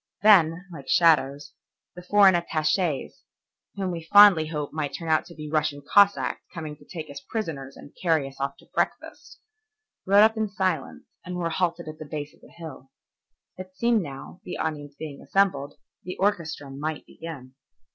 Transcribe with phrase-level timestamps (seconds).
[0.23, 1.53] Then, like shadows,
[1.95, 3.21] the foreign attaches,
[3.75, 7.19] whom we fondly hoped might turn out to be Russian Cossacks coming to take us
[7.29, 9.39] prisoners and carry us off to breakfast,
[10.07, 12.89] rode up in silence and were halted at the base of the hill.
[13.57, 17.53] It seemed now, the audience being assembled, the orchestra might begin.